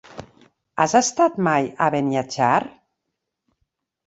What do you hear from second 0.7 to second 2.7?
Has estat mai a Beniatjar?